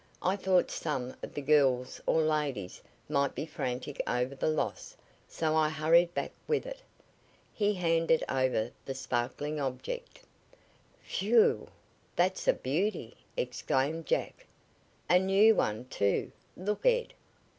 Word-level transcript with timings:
I 0.23 0.35
thought 0.35 0.71
some 0.71 1.13
of 1.21 1.35
the 1.35 1.43
girls 1.43 2.01
or 2.07 2.23
ladies 2.23 2.81
might 3.07 3.35
be 3.35 3.45
frantic 3.45 4.01
over 4.07 4.33
the 4.33 4.49
loss, 4.49 4.97
so 5.27 5.55
I 5.55 5.69
hurried 5.69 6.15
back 6.15 6.31
with 6.47 6.65
it." 6.65 6.81
He 7.53 7.75
handed 7.75 8.23
over 8.27 8.71
the 8.83 8.95
sparkling 8.95 9.59
object. 9.59 10.21
"Whew! 11.03 11.67
That's 12.15 12.47
a 12.47 12.53
beauty!" 12.53 13.15
exclaimed 13.37 14.07
Jack. 14.07 14.47
"A 15.07 15.19
new 15.19 15.53
one, 15.53 15.85
too! 15.85 16.31
Look, 16.57 16.83
Ed! 16.83 17.13